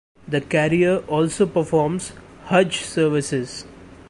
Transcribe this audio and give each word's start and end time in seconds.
The 0.27 0.41
carrier 0.41 1.03
also 1.07 1.45
performs 1.45 2.13
Hajj 2.45 2.77
services. 2.81 3.65